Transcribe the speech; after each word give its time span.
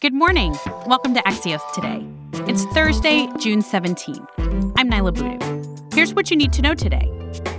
Good 0.00 0.14
morning. 0.14 0.56
Welcome 0.86 1.12
to 1.14 1.20
Axios 1.22 1.60
Today. 1.74 2.06
It's 2.48 2.64
Thursday, 2.66 3.26
June 3.40 3.62
17th. 3.62 4.24
I'm 4.76 4.88
Niala 4.88 5.12
Boodhoo. 5.12 5.88
Here's 5.92 6.14
what 6.14 6.30
you 6.30 6.36
need 6.36 6.52
to 6.52 6.62
know 6.62 6.72
today 6.72 7.10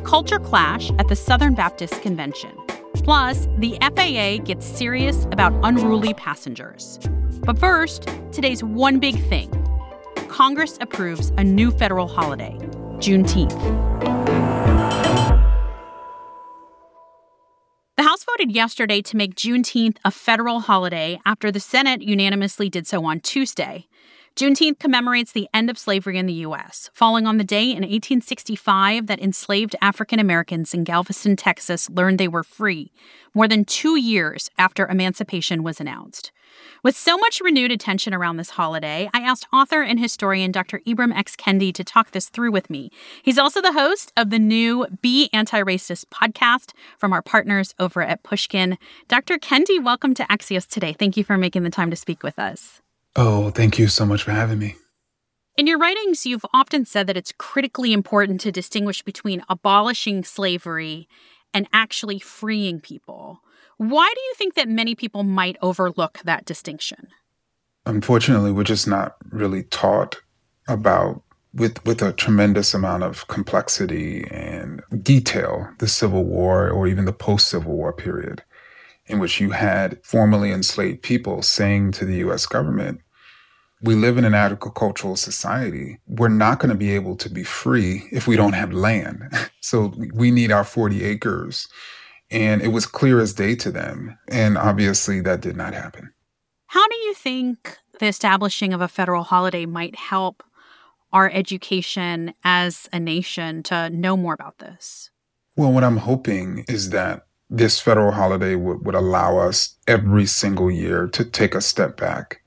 culture 0.06 0.40
clash 0.40 0.90
at 1.00 1.10
the 1.10 1.18
Southern 1.18 1.54
Baptist 1.54 2.02
Convention. 2.02 2.52
Plus, 3.04 3.50
the 3.58 3.78
FAA 3.82 4.42
gets 4.46 4.66
serious 4.66 5.26
about 5.34 5.52
unruly 5.64 6.14
passengers. 6.14 6.98
But 7.42 7.60
first, 7.60 8.08
today's 8.32 8.64
one 8.64 9.00
big 9.00 9.22
thing 9.28 9.52
Congress 10.30 10.78
approves 10.80 11.34
a 11.36 11.44
new 11.44 11.72
federal 11.72 12.08
holiday, 12.08 12.58
Juneteenth. 13.00 14.29
Voted 18.50 18.56
yesterday 18.56 19.02
to 19.02 19.18
make 19.18 19.36
Juneteenth 19.36 19.98
a 20.04 20.12
federal 20.12 20.62
holiday 20.62 21.20
after 21.26 21.52
the 21.52 21.60
Senate 21.60 22.02
unanimously 22.02 22.70
did 22.70 22.88
so 22.88 23.06
on 23.06 23.20
Tuesday. 23.20 23.86
Juneteenth 24.40 24.80
commemorates 24.80 25.34
the 25.34 25.50
end 25.54 25.70
of 25.70 25.78
slavery 25.78 26.18
in 26.18 26.26
the 26.26 26.32
U.S., 26.48 26.90
falling 26.94 27.28
on 27.28 27.38
the 27.38 27.44
day 27.44 27.64
in 27.64 27.82
1865 27.82 29.08
that 29.08 29.20
enslaved 29.20 29.76
African 29.82 30.18
Americans 30.18 30.74
in 30.74 30.86
Galveston, 30.86 31.36
Texas 31.36 31.90
learned 31.90 32.18
they 32.18 32.30
were 32.30 32.46
free, 32.46 32.94
more 33.34 33.50
than 33.50 33.66
two 33.66 33.98
years 33.98 34.50
after 34.58 34.88
emancipation 34.88 35.62
was 35.62 35.82
announced. 35.82 36.32
With 36.84 36.96
so 36.96 37.18
much 37.18 37.42
renewed 37.44 37.74
attention 37.74 38.14
around 38.14 38.38
this 38.38 38.52
holiday, 38.52 39.10
I 39.14 39.20
asked 39.20 39.46
author 39.52 39.82
and 39.82 40.00
historian 40.00 40.54
Dr. 40.54 40.80
Ibram 40.88 41.14
X. 41.14 41.36
Kendi 41.36 41.74
to 41.74 41.84
talk 41.84 42.12
this 42.12 42.30
through 42.30 42.54
with 42.54 42.70
me. 42.70 42.92
He's 43.22 43.38
also 43.38 43.62
the 43.62 43.74
host 43.74 44.14
of 44.16 44.30
the 44.30 44.40
new 44.40 44.88
Be 45.02 45.30
Anti 45.34 45.62
Racist 45.62 46.06
podcast 46.06 46.72
from 46.98 47.12
our 47.12 47.22
partners 47.22 47.76
over 47.78 48.02
at 48.02 48.24
Pushkin. 48.24 48.78
Dr. 49.10 49.38
Kendi, 49.38 49.84
welcome 49.84 50.14
to 50.14 50.24
Axios 50.24 50.66
today. 50.66 50.94
Thank 50.94 51.18
you 51.18 51.26
for 51.26 51.38
making 51.38 51.64
the 51.64 51.70
time 51.70 51.90
to 51.90 51.98
speak 51.98 52.24
with 52.24 52.40
us. 52.40 52.82
Oh, 53.16 53.50
thank 53.50 53.80
you 53.80 53.88
so 53.88 54.06
much 54.06 54.24
for 54.24 54.32
having 54.32 54.60
me. 54.60 54.76
In 55.58 55.68
your 55.68 55.78
writings, 55.78 56.26
you've 56.26 56.46
often 56.54 56.86
said 56.86 57.08
that 57.08 57.18
it's 57.18 57.34
critically 57.38 57.92
important 57.92 58.40
to 58.42 58.52
distinguish 58.52 59.02
between 59.02 59.44
abolishing 59.50 60.24
slavery 60.24 61.08
and 61.54 61.68
actually 61.74 62.20
freeing 62.20 62.80
people. 62.80 63.42
Why 63.78 64.12
do 64.14 64.22
you 64.22 64.34
think 64.36 64.56
that 64.56 64.70
many 64.70 64.96
people 64.96 65.24
might 65.24 65.58
overlook 65.62 66.20
that 66.24 66.46
distinction? 66.46 67.10
Unfortunately, 67.86 68.52
we're 68.52 68.64
just 68.64 68.88
not 68.88 69.16
really 69.32 69.64
taught 69.64 70.18
about 70.68 71.24
with 71.54 71.84
with 71.86 72.02
a 72.02 72.14
tremendous 72.14 72.74
amount 72.74 73.04
of 73.04 73.28
complexity 73.28 74.26
and 74.30 74.82
detail 75.02 75.68
the 75.80 75.88
Civil 75.88 76.24
War 76.24 76.70
or 76.70 76.88
even 76.88 77.06
the 77.06 77.14
post-Civil 77.14 77.76
War 77.76 77.92
period 77.92 78.44
in 79.10 79.20
which 79.20 79.42
you 79.42 79.52
had 79.52 80.00
formerly 80.04 80.52
enslaved 80.52 81.02
people 81.02 81.42
saying 81.42 81.92
to 81.94 82.06
the 82.06 82.18
US 82.18 82.46
government, 82.46 83.02
we 83.82 83.96
live 83.96 84.18
in 84.18 84.26
an 84.26 84.34
agricultural 84.34 85.16
society. 85.16 86.00
We're 86.08 86.28
not 86.30 86.60
going 86.60 86.70
to 86.70 86.76
be 86.76 86.92
able 86.92 87.16
to 87.18 87.30
be 87.30 87.44
free 87.44 88.04
if 88.12 88.28
we 88.28 88.36
don't 88.36 88.54
have 88.54 88.74
land. 88.74 89.24
so 89.62 89.94
we 90.14 90.32
need 90.32 90.52
our 90.52 90.64
40 90.64 91.04
acres 91.04 91.68
and 92.32 92.62
it 92.62 92.70
was 92.70 92.86
clear 92.86 93.20
as 93.20 93.34
day 93.34 93.56
to 93.56 93.72
them. 93.72 94.18
And 94.28 94.58
obviously, 94.58 95.22
that 95.22 95.42
did 95.42 95.58
not 95.58 95.74
happen. 95.74 96.14
How 96.68 96.88
do 96.88 96.96
you 96.98 97.14
think 97.14 97.78
the 98.00 98.06
establishing 98.06 98.74
of 98.74 98.82
a 98.82 98.88
federal 98.88 99.24
holiday 99.24 99.66
might 99.66 99.96
help 99.96 100.44
our 101.12 101.30
education 101.32 102.34
as 102.44 102.88
a 102.94 103.00
nation 103.00 103.64
to 103.64 103.90
know 103.90 104.16
more 104.16 104.34
about 104.34 104.60
this? 104.60 105.10
Well, 105.56 105.74
what 105.74 105.84
I'm 105.84 105.98
hoping 105.98 106.66
is 106.68 106.92
that 106.92 107.26
this 107.50 107.80
federal 107.80 108.12
holiday 108.12 108.56
would, 108.56 108.86
would 108.86 108.96
allow 108.96 109.38
us 109.38 109.76
every 109.88 110.26
single 110.26 110.70
year 110.70 111.08
to 111.08 111.26
take 111.26 111.56
a 111.56 111.62
step 111.62 111.98
back, 111.98 112.42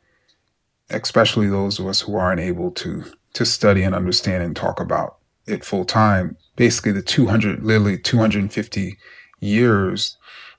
especially 0.91 1.49
those 1.49 1.79
of 1.79 1.87
us 1.87 2.03
who 2.03 2.17
aren't 2.17 2.41
able 2.41 2.71
to 2.73 3.05
to 3.35 3.47
study 3.47 3.83
and 3.83 3.95
understand 3.95 4.43
and 4.43 4.55
talk 4.55 4.79
about 4.79 5.17
it 5.47 5.65
full 5.65 5.85
time. 5.85 6.37
Basically, 6.55 6.93
the 6.93 7.03
200, 7.03 7.65
literally 7.65 7.99
250 7.99 8.99
years 9.41 10.19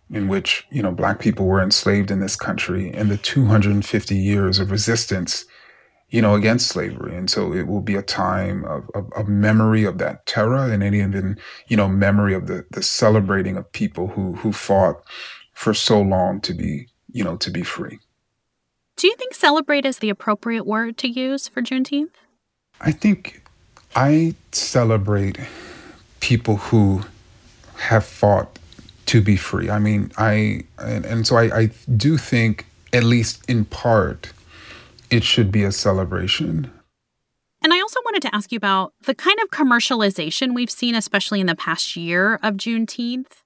in 0.09 0.27
which 0.27 0.65
you 0.71 0.81
know 0.81 0.91
black 0.91 1.19
people 1.19 1.45
were 1.45 1.61
enslaved 1.61 2.11
in 2.11 2.19
this 2.19 2.35
country 2.35 2.91
and 2.93 3.09
the 3.09 3.17
250 3.17 4.15
years 4.15 4.59
of 4.59 4.71
resistance 4.71 5.45
you 6.13 6.21
know 6.21 6.35
against 6.35 6.67
slavery. 6.67 7.15
And 7.17 7.29
so 7.29 7.51
it 7.51 7.67
will 7.67 7.81
be 7.81 7.95
a 7.95 8.03
time 8.03 8.63
of, 8.65 8.89
of, 8.93 9.11
of 9.13 9.27
memory 9.27 9.83
of 9.83 9.97
that 9.97 10.25
terror 10.27 10.71
and 10.71 10.83
even 10.83 11.37
you 11.67 11.75
know 11.75 11.89
memory 11.89 12.35
of 12.35 12.47
the 12.47 12.65
the 12.71 12.83
celebrating 12.83 13.57
of 13.57 13.69
people 13.73 14.09
who 14.09 14.35
who 14.35 14.53
fought 14.53 15.03
for 15.53 15.73
so 15.73 15.99
long 15.99 16.39
to 16.41 16.53
be 16.53 16.87
you 17.11 17.23
know 17.23 17.35
to 17.37 17.49
be 17.49 17.63
free. 17.63 17.99
Do 18.95 19.07
you 19.07 19.15
think 19.15 19.33
celebrate 19.33 19.85
is 19.85 19.97
the 19.97 20.09
appropriate 20.09 20.67
word 20.67 20.97
to 20.99 21.07
use 21.07 21.47
for 21.47 21.61
juneteenth? 21.61 22.15
I 22.79 22.91
think 22.91 23.41
i 23.95 24.33
celebrate 24.51 25.37
people 26.19 26.57
who 26.57 27.03
have 27.75 28.05
fought 28.05 28.59
to 29.07 29.21
be 29.21 29.35
free. 29.35 29.69
I 29.69 29.79
mean, 29.79 30.11
I 30.17 30.63
and, 30.77 31.05
and 31.05 31.27
so 31.27 31.37
I, 31.37 31.57
I 31.57 31.69
do 31.97 32.17
think, 32.17 32.65
at 32.93 33.03
least 33.03 33.43
in 33.49 33.65
part, 33.65 34.31
it 35.13 35.23
should 35.23 35.51
be 35.51 35.63
a 35.63 35.71
celebration. 35.71 36.71
And 37.61 37.71
I 37.71 37.79
also 37.79 37.99
wanted 38.03 38.23
to 38.23 38.35
ask 38.35 38.51
you 38.51 38.57
about 38.57 38.93
the 39.05 39.13
kind 39.13 39.37
of 39.41 39.49
commercialization 39.51 40.55
we've 40.55 40.71
seen, 40.71 40.95
especially 40.95 41.39
in 41.39 41.45
the 41.45 41.55
past 41.55 41.95
year 41.95 42.39
of 42.41 42.55
Juneteenth. 42.55 43.43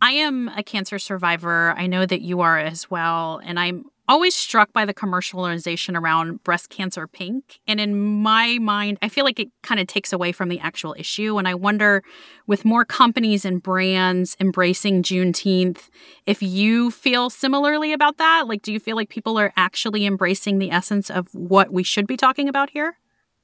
I 0.00 0.12
am 0.12 0.48
a 0.48 0.62
cancer 0.62 0.98
survivor. 0.98 1.74
I 1.76 1.86
know 1.86 2.06
that 2.06 2.22
you 2.22 2.40
are 2.40 2.58
as 2.58 2.90
well. 2.90 3.40
And 3.44 3.60
I'm 3.60 3.84
always 4.08 4.34
struck 4.34 4.72
by 4.72 4.84
the 4.84 4.94
commercialization 4.94 5.98
around 5.98 6.42
breast 6.44 6.68
cancer 6.70 7.06
pink. 7.06 7.60
And 7.66 7.80
in 7.80 8.22
my 8.22 8.58
mind, 8.58 8.98
I 9.00 9.08
feel 9.08 9.24
like 9.24 9.38
it 9.38 9.48
kind 9.62 9.80
of 9.80 9.86
takes 9.86 10.12
away 10.12 10.32
from 10.32 10.48
the 10.48 10.58
actual 10.60 10.94
issue. 10.98 11.38
And 11.38 11.46
I 11.46 11.54
wonder, 11.54 12.02
with 12.46 12.64
more 12.64 12.84
companies 12.84 13.44
and 13.44 13.62
brands 13.62 14.36
embracing 14.40 15.02
Juneteenth, 15.02 15.88
if 16.26 16.42
you 16.42 16.90
feel 16.90 17.30
similarly 17.30 17.92
about 17.92 18.18
that. 18.18 18.46
Like, 18.46 18.62
do 18.62 18.72
you 18.72 18.80
feel 18.80 18.96
like 18.96 19.08
people 19.08 19.38
are 19.38 19.52
actually 19.56 20.06
embracing 20.06 20.58
the 20.58 20.70
essence 20.70 21.10
of 21.10 21.28
what 21.34 21.72
we 21.72 21.82
should 21.82 22.06
be 22.06 22.16
talking 22.16 22.48
about 22.48 22.70
here? 22.70 22.98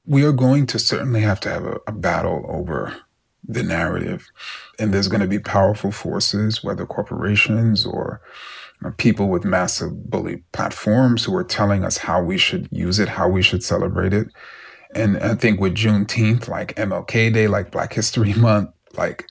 We 0.07 0.25
are 0.25 0.33
going 0.33 0.67
to 0.67 0.79
certainly 0.79 1.21
have 1.21 1.41
to 1.41 1.51
have 1.51 1.65
a, 1.65 1.79
a 1.87 1.93
battle 1.93 2.47
over 2.49 2.97
the 3.47 3.63
narrative. 3.63 4.31
And 4.79 4.93
there's 4.93 5.09
going 5.09 5.21
to 5.21 5.27
be 5.27 5.39
powerful 5.39 5.91
forces, 5.91 6.63
whether 6.63 6.87
corporations 6.87 7.87
or 7.87 8.21
people 8.97 9.29
with 9.29 9.45
massive 9.45 10.11
bully 10.11 10.43
platforms 10.53 11.25
who 11.25 11.35
are 11.35 11.45
telling 11.45 11.85
us 11.85 11.99
how 11.99 12.23
we 12.23 12.39
should 12.39 12.69
use 12.71 12.99
it, 12.99 13.09
how 13.09 13.29
we 13.29 13.43
should 13.43 13.63
celebrate 13.63 14.13
it. 14.13 14.29
And 14.95 15.19
I 15.19 15.35
think 15.35 15.61
with 15.61 15.75
Juneteenth, 15.75 16.49
like 16.49 16.75
MLK 16.77 17.33
Day, 17.33 17.49
like 17.49 17.71
Black 17.71 17.93
History 17.93 18.33
Month, 18.35 18.71
like 18.97 19.27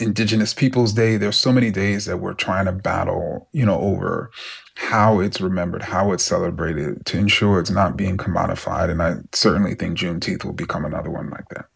Indigenous 0.00 0.54
Peoples 0.54 0.92
Day, 0.92 1.16
there's 1.16 1.36
so 1.36 1.52
many 1.52 1.70
days 1.70 2.04
that 2.04 2.18
we're 2.18 2.34
trying 2.34 2.66
to 2.66 2.72
battle, 2.72 3.48
you 3.52 3.66
know, 3.66 3.78
over 3.80 4.30
how 4.76 5.20
it's 5.20 5.40
remembered, 5.40 5.82
how 5.82 6.12
it's 6.12 6.24
celebrated 6.24 7.04
to 7.06 7.18
ensure 7.18 7.60
it's 7.60 7.70
not 7.70 7.96
being 7.96 8.16
commodified. 8.16 8.90
And 8.90 9.02
I 9.02 9.16
certainly 9.32 9.74
think 9.74 9.98
Juneteenth 9.98 10.44
will 10.44 10.52
become 10.52 10.84
another 10.84 11.10
one 11.10 11.30
like 11.30 11.48
that. 11.50 11.66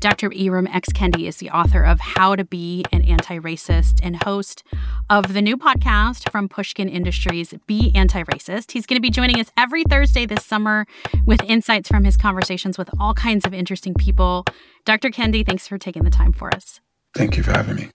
Dr. 0.00 0.30
Ibram 0.30 0.72
X. 0.72 0.90
Kendi 0.90 1.26
is 1.26 1.38
the 1.38 1.50
author 1.50 1.82
of 1.82 1.98
How 1.98 2.36
to 2.36 2.44
Be 2.44 2.84
an 2.92 3.02
Anti 3.02 3.38
Racist 3.38 3.98
and 4.02 4.22
host 4.22 4.62
of 5.10 5.32
the 5.32 5.42
new 5.42 5.56
podcast 5.56 6.30
from 6.30 6.48
Pushkin 6.48 6.88
Industries, 6.88 7.52
Be 7.66 7.90
Anti 7.94 8.22
Racist. 8.22 8.72
He's 8.72 8.86
going 8.86 8.96
to 8.96 9.02
be 9.02 9.10
joining 9.10 9.40
us 9.40 9.50
every 9.56 9.82
Thursday 9.84 10.24
this 10.24 10.44
summer 10.44 10.86
with 11.26 11.42
insights 11.44 11.88
from 11.88 12.04
his 12.04 12.16
conversations 12.16 12.78
with 12.78 12.88
all 13.00 13.12
kinds 13.14 13.44
of 13.44 13.52
interesting 13.52 13.94
people. 13.94 14.44
Dr. 14.84 15.10
Kendi, 15.10 15.44
thanks 15.44 15.66
for 15.66 15.78
taking 15.78 16.04
the 16.04 16.10
time 16.10 16.32
for 16.32 16.54
us. 16.54 16.80
Thank 17.14 17.36
you 17.36 17.42
for 17.42 17.50
having 17.50 17.76
me. 17.76 17.90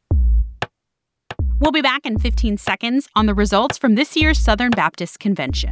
We'll 1.60 1.72
be 1.72 1.82
back 1.82 2.06
in 2.06 2.20
15 2.20 2.58
seconds 2.58 3.08
on 3.16 3.28
the 3.28 3.34
results 3.34 3.78
from 3.78 3.96
this 3.96 4.18
year's 4.18 4.40
Southern 4.40 4.72
Baptist 4.72 5.20
Convention. 5.20 5.72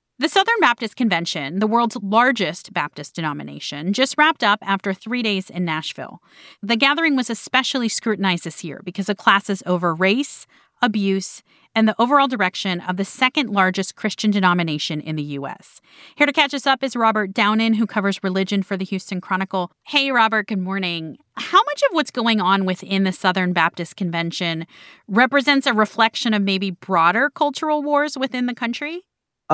The 0.21 0.29
Southern 0.29 0.59
Baptist 0.59 0.95
Convention, 0.95 1.57
the 1.57 1.65
world's 1.65 1.97
largest 1.99 2.75
Baptist 2.75 3.15
denomination, 3.15 3.91
just 3.91 4.19
wrapped 4.19 4.43
up 4.43 4.59
after 4.61 4.93
three 4.93 5.23
days 5.23 5.49
in 5.49 5.65
Nashville. 5.65 6.21
The 6.61 6.75
gathering 6.75 7.15
was 7.15 7.31
especially 7.31 7.89
scrutinized 7.89 8.43
this 8.43 8.63
year 8.63 8.83
because 8.85 9.09
of 9.09 9.17
classes 9.17 9.63
over 9.65 9.95
race, 9.95 10.45
abuse, 10.79 11.41
and 11.73 11.87
the 11.87 11.99
overall 11.99 12.27
direction 12.27 12.81
of 12.81 12.97
the 12.97 13.03
second 13.03 13.49
largest 13.49 13.95
Christian 13.95 14.29
denomination 14.29 15.01
in 15.01 15.15
the 15.15 15.23
U.S. 15.23 15.81
Here 16.15 16.27
to 16.27 16.33
catch 16.33 16.53
us 16.53 16.67
up 16.67 16.83
is 16.83 16.95
Robert 16.95 17.33
Downen, 17.33 17.77
who 17.77 17.87
covers 17.87 18.23
religion 18.23 18.61
for 18.61 18.77
the 18.77 18.85
Houston 18.85 19.21
Chronicle. 19.21 19.71
Hey, 19.87 20.11
Robert, 20.11 20.45
good 20.45 20.59
morning. 20.59 21.17
How 21.37 21.63
much 21.63 21.81
of 21.81 21.95
what's 21.95 22.11
going 22.11 22.39
on 22.39 22.65
within 22.67 23.05
the 23.05 23.11
Southern 23.11 23.53
Baptist 23.53 23.95
Convention 23.95 24.67
represents 25.07 25.65
a 25.65 25.73
reflection 25.73 26.35
of 26.35 26.43
maybe 26.43 26.69
broader 26.69 27.31
cultural 27.31 27.81
wars 27.81 28.19
within 28.19 28.45
the 28.45 28.53
country? 28.53 29.01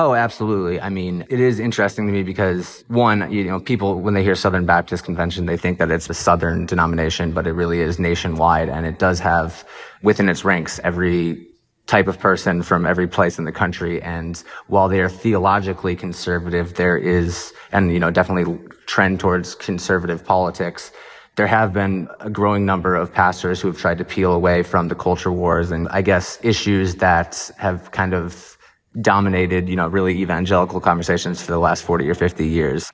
Oh, 0.00 0.14
absolutely. 0.14 0.80
I 0.80 0.90
mean, 0.90 1.26
it 1.28 1.40
is 1.40 1.58
interesting 1.58 2.06
to 2.06 2.12
me 2.12 2.22
because 2.22 2.84
one, 2.86 3.32
you 3.32 3.42
know, 3.42 3.58
people, 3.58 4.00
when 4.00 4.14
they 4.14 4.22
hear 4.22 4.36
Southern 4.36 4.64
Baptist 4.64 5.02
Convention, 5.02 5.46
they 5.46 5.56
think 5.56 5.80
that 5.80 5.90
it's 5.90 6.08
a 6.08 6.14
Southern 6.14 6.66
denomination, 6.66 7.32
but 7.32 7.48
it 7.48 7.52
really 7.52 7.80
is 7.80 7.98
nationwide. 7.98 8.68
And 8.68 8.86
it 8.86 9.00
does 9.00 9.18
have 9.18 9.66
within 10.00 10.28
its 10.28 10.44
ranks 10.44 10.78
every 10.84 11.48
type 11.88 12.06
of 12.06 12.20
person 12.20 12.62
from 12.62 12.86
every 12.86 13.08
place 13.08 13.40
in 13.40 13.44
the 13.44 13.50
country. 13.50 14.00
And 14.00 14.40
while 14.68 14.88
they 14.88 15.00
are 15.00 15.08
theologically 15.08 15.96
conservative, 15.96 16.74
there 16.74 16.96
is, 16.96 17.52
and, 17.72 17.92
you 17.92 17.98
know, 17.98 18.12
definitely 18.12 18.56
trend 18.86 19.18
towards 19.18 19.56
conservative 19.56 20.24
politics. 20.24 20.92
There 21.34 21.48
have 21.48 21.72
been 21.72 22.06
a 22.20 22.30
growing 22.30 22.64
number 22.64 22.94
of 22.94 23.12
pastors 23.12 23.60
who 23.60 23.66
have 23.66 23.78
tried 23.78 23.98
to 23.98 24.04
peel 24.04 24.32
away 24.32 24.62
from 24.62 24.86
the 24.86 24.94
culture 24.94 25.32
wars 25.32 25.72
and 25.72 25.88
I 25.88 26.02
guess 26.02 26.38
issues 26.44 26.94
that 26.96 27.50
have 27.58 27.90
kind 27.90 28.14
of 28.14 28.57
dominated, 29.00 29.68
you 29.68 29.76
know, 29.76 29.88
really 29.88 30.20
evangelical 30.20 30.80
conversations 30.80 31.40
for 31.40 31.52
the 31.52 31.58
last 31.58 31.82
40 31.82 32.08
or 32.08 32.14
50 32.14 32.46
years. 32.46 32.90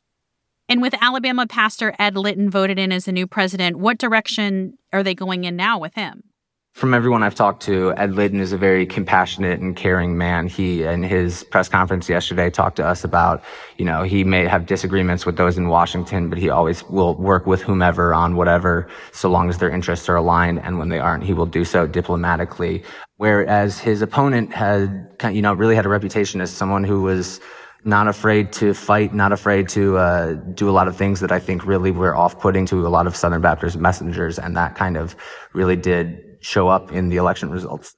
And 0.69 0.81
with 0.81 0.95
Alabama 1.01 1.47
pastor 1.47 1.95
Ed 1.99 2.17
Litton 2.17 2.49
voted 2.51 2.79
in 2.79 2.91
as 2.91 3.05
the 3.05 3.13
new 3.13 3.27
president, 3.27 3.79
what 3.79 3.99
direction 3.99 4.79
are 4.93 5.03
they 5.03 5.15
going 5.15 5.45
in 5.45 5.57
now 5.57 5.79
with 5.79 5.95
him? 5.95 6.23
From 6.75 6.93
everyone 6.93 7.23
I've 7.23 7.37
talked 7.37 7.63
to, 7.67 7.95
Ed 7.97 8.17
Litton 8.17 8.41
is 8.41 8.51
a 8.51 8.59
very 8.59 8.85
compassionate 8.85 9.61
and 9.61 9.77
caring 9.77 10.19
man. 10.19 10.49
He, 10.49 10.83
in 10.83 11.05
his 11.05 11.45
press 11.45 11.69
conference 11.69 12.09
yesterday, 12.09 12.51
talked 12.51 12.75
to 12.79 12.85
us 12.85 13.05
about, 13.05 13.45
you 13.79 13.85
know, 13.85 14.03
he 14.03 14.25
may 14.25 14.45
have 14.47 14.67
disagreements 14.67 15.25
with 15.25 15.37
those 15.37 15.57
in 15.57 15.69
Washington, 15.69 16.29
but 16.29 16.37
he 16.37 16.51
always 16.51 16.83
will 16.89 17.15
work 17.15 17.47
with 17.47 17.63
whomever 17.63 18.13
on 18.13 18.35
whatever, 18.35 18.89
so 19.13 19.31
long 19.31 19.49
as 19.49 19.59
their 19.59 19.71
interests 19.71 20.09
are 20.09 20.17
aligned. 20.17 20.59
And 20.65 20.77
when 20.77 20.89
they 20.89 20.99
aren't, 20.99 21.23
he 21.23 21.33
will 21.33 21.47
do 21.47 21.65
so 21.65 21.87
diplomatically. 21.87 22.83
Whereas 23.19 23.79
his 23.79 24.03
opponent 24.03 24.53
had, 24.53 25.13
you 25.31 25.43
know, 25.43 25.55
really 25.55 25.77
had 25.77 25.87
a 25.87 25.89
reputation 25.89 26.41
as 26.41 26.51
someone 26.51 26.83
who 26.83 27.03
was 27.03 27.41
not 27.85 28.09
afraid 28.09 28.51
to 28.51 28.75
fight, 28.75 29.15
not 29.15 29.31
afraid 29.31 29.69
to 29.69 29.97
uh, 29.99 30.33
do 30.55 30.69
a 30.69 30.73
lot 30.73 30.89
of 30.89 30.97
things 30.97 31.21
that 31.21 31.31
I 31.31 31.39
think 31.39 31.65
really 31.67 31.93
were 31.93 32.17
off-putting 32.17 32.67
to 32.67 32.85
a 32.85 32.89
lot 32.89 33.07
of 33.07 33.15
Southern 33.15 33.43
Baptist 33.43 33.77
messengers, 33.77 34.41
and 34.41 34.57
that 34.57 34.75
kind 34.75 34.97
of 34.97 35.15
really 35.53 35.77
did 35.77 36.24
show 36.45 36.69
up 36.69 36.93
in 36.93 37.09
the 37.09 37.17
election 37.17 37.51
results. 37.51 37.97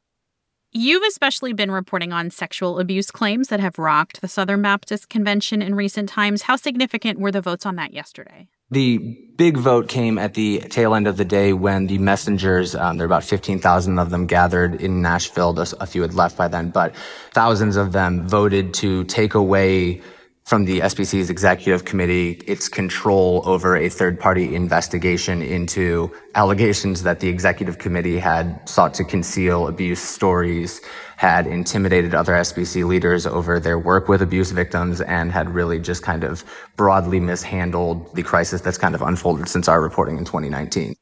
You've 0.72 1.04
especially 1.04 1.52
been 1.52 1.70
reporting 1.70 2.12
on 2.12 2.30
sexual 2.30 2.78
abuse 2.78 3.10
claims 3.10 3.48
that 3.48 3.60
have 3.60 3.78
rocked 3.78 4.20
the 4.20 4.28
Southern 4.28 4.60
Baptist 4.60 5.08
Convention 5.08 5.62
in 5.62 5.74
recent 5.74 6.08
times. 6.08 6.42
How 6.42 6.56
significant 6.56 7.18
were 7.18 7.32
the 7.32 7.40
votes 7.40 7.64
on 7.64 7.76
that 7.76 7.94
yesterday? 7.94 8.48
The 8.70 8.98
big 9.36 9.56
vote 9.56 9.88
came 9.88 10.18
at 10.18 10.34
the 10.34 10.58
tail 10.58 10.94
end 10.94 11.06
of 11.06 11.16
the 11.16 11.24
day 11.24 11.52
when 11.52 11.86
the 11.86 11.98
messengers, 11.98 12.74
um, 12.74 12.98
there 12.98 13.06
were 13.06 13.14
about 13.14 13.24
15,000 13.24 13.98
of 13.98 14.10
them 14.10 14.26
gathered 14.26 14.82
in 14.82 15.00
Nashville. 15.00 15.58
A 15.58 15.86
few 15.86 16.02
had 16.02 16.14
left 16.14 16.36
by 16.36 16.48
then, 16.48 16.70
but 16.70 16.94
thousands 17.32 17.76
of 17.76 17.92
them 17.92 18.28
voted 18.28 18.74
to 18.74 19.04
take 19.04 19.34
away 19.34 20.02
from 20.46 20.64
the 20.64 20.78
SBC's 20.78 21.28
executive 21.28 21.84
committee 21.84 22.40
its 22.46 22.68
control 22.68 23.42
over 23.44 23.76
a 23.76 23.88
third 23.88 24.18
party 24.18 24.54
investigation 24.54 25.42
into 25.42 26.08
allegations 26.36 27.02
that 27.02 27.18
the 27.18 27.28
executive 27.28 27.78
committee 27.78 28.16
had 28.16 28.66
sought 28.68 28.94
to 28.94 29.02
conceal 29.02 29.66
abuse 29.66 29.98
stories, 30.00 30.80
had 31.16 31.48
intimidated 31.48 32.14
other 32.14 32.32
SBC 32.32 32.86
leaders 32.86 33.26
over 33.26 33.58
their 33.58 33.76
work 33.76 34.08
with 34.08 34.22
abuse 34.22 34.52
victims, 34.52 35.00
and 35.00 35.32
had 35.32 35.52
really 35.52 35.80
just 35.80 36.04
kind 36.04 36.22
of 36.22 36.44
broadly 36.76 37.18
mishandled 37.18 38.14
the 38.14 38.22
crisis 38.22 38.60
that's 38.60 38.78
kind 38.78 38.94
of 38.94 39.02
unfolded 39.02 39.48
since 39.48 39.66
our 39.66 39.80
reporting 39.80 40.16
in 40.16 40.24
2019. 40.24 40.94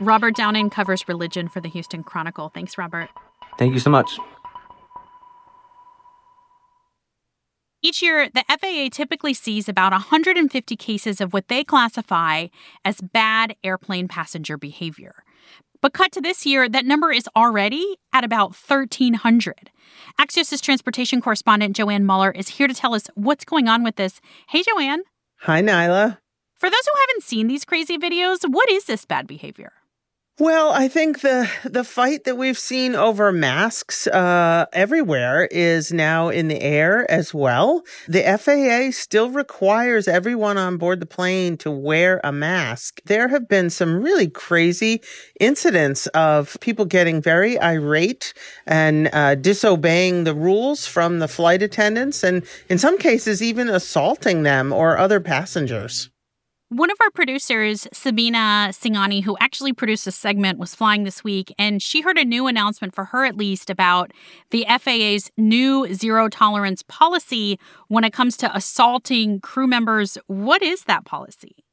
Robert 0.00 0.36
Downen 0.36 0.70
covers 0.70 1.08
religion 1.08 1.48
for 1.48 1.62
the 1.62 1.68
Houston 1.70 2.02
Chronicle. 2.02 2.50
Thanks, 2.50 2.76
Robert. 2.76 3.08
Thank 3.58 3.72
you 3.72 3.80
so 3.80 3.88
much. 3.88 4.18
Each 7.80 8.02
year, 8.02 8.28
the 8.28 8.44
FAA 8.48 8.88
typically 8.90 9.34
sees 9.34 9.68
about 9.68 9.92
150 9.92 10.76
cases 10.76 11.20
of 11.20 11.32
what 11.32 11.46
they 11.46 11.62
classify 11.62 12.48
as 12.84 13.00
bad 13.00 13.54
airplane 13.62 14.08
passenger 14.08 14.56
behavior. 14.56 15.22
But 15.80 15.92
cut 15.92 16.10
to 16.12 16.20
this 16.20 16.44
year, 16.44 16.68
that 16.68 16.84
number 16.84 17.12
is 17.12 17.28
already 17.36 17.98
at 18.12 18.24
about 18.24 18.56
1,300. 18.56 19.70
Axios' 20.20 20.60
transportation 20.60 21.20
correspondent 21.20 21.76
Joann 21.76 22.02
Muller 22.02 22.32
is 22.32 22.48
here 22.48 22.66
to 22.66 22.74
tell 22.74 22.94
us 22.94 23.06
what's 23.14 23.44
going 23.44 23.68
on 23.68 23.84
with 23.84 23.94
this. 23.94 24.20
Hey, 24.48 24.64
Joann. 24.64 24.98
Hi, 25.42 25.62
Niala. 25.62 26.18
For 26.56 26.68
those 26.68 26.84
who 26.84 26.98
haven't 26.98 27.22
seen 27.22 27.46
these 27.46 27.64
crazy 27.64 27.96
videos, 27.96 28.40
what 28.48 28.68
is 28.68 28.86
this 28.86 29.04
bad 29.04 29.28
behavior? 29.28 29.72
Well, 30.40 30.70
I 30.70 30.86
think 30.86 31.22
the 31.22 31.50
the 31.64 31.82
fight 31.82 32.22
that 32.22 32.36
we've 32.36 32.58
seen 32.58 32.94
over 32.94 33.32
masks 33.32 34.06
uh, 34.06 34.66
everywhere 34.72 35.48
is 35.50 35.92
now 35.92 36.28
in 36.28 36.46
the 36.46 36.62
air 36.62 37.10
as 37.10 37.34
well. 37.34 37.82
The 38.06 38.22
FAA 38.38 38.92
still 38.96 39.30
requires 39.30 40.06
everyone 40.06 40.56
on 40.56 40.76
board 40.76 41.00
the 41.00 41.06
plane 41.06 41.56
to 41.58 41.72
wear 41.72 42.20
a 42.22 42.30
mask. 42.30 43.00
There 43.06 43.26
have 43.26 43.48
been 43.48 43.68
some 43.68 44.00
really 44.00 44.28
crazy 44.28 45.00
incidents 45.40 46.06
of 46.08 46.56
people 46.60 46.84
getting 46.84 47.20
very 47.20 47.60
irate 47.60 48.32
and 48.64 49.10
uh, 49.12 49.34
disobeying 49.34 50.22
the 50.22 50.34
rules 50.34 50.86
from 50.86 51.18
the 51.18 51.26
flight 51.26 51.62
attendants, 51.64 52.22
and 52.22 52.44
in 52.68 52.78
some 52.78 52.96
cases 52.98 53.42
even 53.42 53.68
assaulting 53.68 54.44
them 54.44 54.72
or 54.72 54.98
other 54.98 55.18
passengers. 55.18 56.10
One 56.70 56.90
of 56.90 56.98
our 57.00 57.10
producers, 57.10 57.88
Sabina 57.94 58.68
Singhani, 58.72 59.24
who 59.24 59.38
actually 59.40 59.72
produced 59.72 60.04
this 60.04 60.16
segment, 60.16 60.58
was 60.58 60.74
flying 60.74 61.04
this 61.04 61.24
week, 61.24 61.50
and 61.58 61.82
she 61.82 62.02
heard 62.02 62.18
a 62.18 62.26
new 62.26 62.46
announcement 62.46 62.94
for 62.94 63.06
her, 63.06 63.24
at 63.24 63.38
least, 63.38 63.70
about 63.70 64.12
the 64.50 64.66
FAA's 64.78 65.30
new 65.38 65.90
zero 65.94 66.28
tolerance 66.28 66.82
policy 66.82 67.58
when 67.88 68.04
it 68.04 68.12
comes 68.12 68.36
to 68.36 68.54
assaulting 68.54 69.40
crew 69.40 69.66
members. 69.66 70.18
What 70.26 70.60
is 70.60 70.84
that 70.84 71.06
policy? 71.06 71.64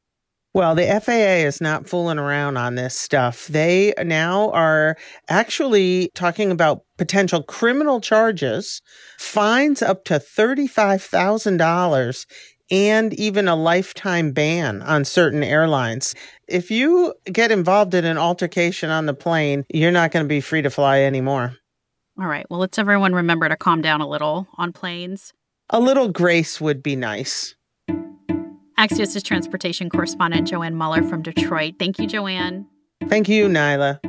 Well, 0.53 0.75
the 0.75 1.01
FAA 1.03 1.43
is 1.45 1.59
not 1.59 1.89
fooling 1.89 2.17
around 2.17 2.55
on 2.55 2.75
this 2.75 2.97
stuff. 2.97 3.47
They 3.47 3.93
now 4.01 4.49
are 4.51 4.95
actually 5.27 6.09
talking 6.15 6.51
about 6.51 6.85
potential 6.97 7.43
criminal 7.43 7.99
charges, 7.99 8.81
fines 9.17 9.81
up 9.81 10.05
to 10.05 10.13
$35,000 10.13 12.25
and 12.71 13.13
even 13.13 13.47
a 13.47 13.55
lifetime 13.55 14.31
ban 14.31 14.81
on 14.81 15.05
certain 15.05 15.43
airlines. 15.43 16.15
If 16.47 16.71
you 16.71 17.13
get 17.25 17.51
involved 17.51 17.93
in 17.93 18.05
an 18.05 18.17
altercation 18.17 18.89
on 18.89 19.05
the 19.05 19.13
plane, 19.13 19.65
you're 19.69 19.91
not 19.91 20.11
going 20.11 20.25
to 20.25 20.29
be 20.29 20.41
free 20.41 20.61
to 20.61 20.69
fly 20.69 21.01
anymore. 21.01 21.55
All 22.19 22.27
right. 22.27 22.45
Well, 22.49 22.59
let's 22.59 22.79
everyone 22.79 23.13
remember 23.13 23.49
to 23.49 23.57
calm 23.57 23.81
down 23.81 24.01
a 24.01 24.07
little 24.07 24.47
on 24.57 24.71
planes. 24.71 25.33
A 25.69 25.79
little 25.79 26.09
grace 26.09 26.61
would 26.61 26.81
be 26.81 26.95
nice. 26.95 27.55
Axios' 28.77 29.23
transportation 29.23 29.89
correspondent 29.89 30.47
Joann 30.47 30.73
Muller 30.73 31.03
from 31.03 31.21
Detroit. 31.21 31.75
Thank 31.79 31.97
you, 31.97 32.07
Joann. 32.07 32.65
Thank 33.07 33.29
you, 33.29 33.47
Niala. 33.47 33.99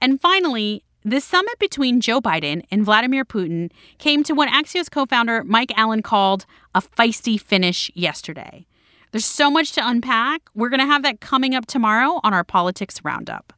And 0.00 0.20
finally, 0.20 0.84
the 1.06 1.20
summit 1.20 1.56
between 1.60 2.00
Joe 2.00 2.20
Biden 2.20 2.64
and 2.68 2.84
Vladimir 2.84 3.24
Putin 3.24 3.70
came 3.98 4.24
to 4.24 4.34
what 4.34 4.48
Axios 4.48 4.90
co 4.90 5.06
founder 5.06 5.44
Mike 5.44 5.70
Allen 5.76 6.02
called 6.02 6.46
a 6.74 6.82
feisty 6.82 7.40
finish 7.40 7.92
yesterday. 7.94 8.66
There's 9.12 9.24
so 9.24 9.48
much 9.48 9.70
to 9.74 9.88
unpack. 9.88 10.42
We're 10.56 10.68
going 10.68 10.80
to 10.80 10.86
have 10.86 11.04
that 11.04 11.20
coming 11.20 11.54
up 11.54 11.66
tomorrow 11.66 12.18
on 12.24 12.34
our 12.34 12.42
Politics 12.42 13.00
Roundup. 13.04 13.52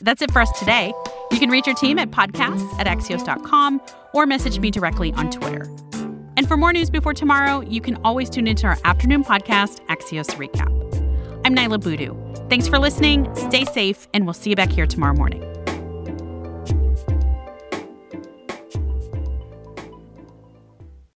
That's 0.00 0.20
it 0.20 0.32
for 0.32 0.42
us 0.42 0.50
today. 0.58 0.92
You 1.30 1.38
can 1.38 1.50
reach 1.50 1.68
your 1.68 1.76
team 1.76 2.00
at 2.00 2.10
podcasts 2.10 2.68
at 2.80 2.88
axios.com 2.88 3.80
or 4.14 4.26
message 4.26 4.58
me 4.58 4.72
directly 4.72 5.12
on 5.12 5.30
Twitter. 5.30 5.70
And 6.36 6.48
for 6.48 6.56
more 6.56 6.72
news 6.72 6.90
before 6.90 7.14
tomorrow, 7.14 7.60
you 7.60 7.80
can 7.80 7.94
always 8.02 8.28
tune 8.28 8.48
into 8.48 8.66
our 8.66 8.78
afternoon 8.82 9.22
podcast, 9.22 9.78
Axios 9.86 10.26
Recap. 10.34 10.83
I'm 11.44 11.54
Niala 11.54 11.78
Boodhoo. 11.78 12.14
Thanks 12.48 12.66
for 12.66 12.78
listening. 12.78 13.28
Stay 13.34 13.66
safe, 13.66 14.08
and 14.14 14.24
we'll 14.24 14.32
see 14.32 14.48
you 14.48 14.56
back 14.56 14.70
here 14.70 14.86
tomorrow 14.86 15.14
morning. 15.14 15.42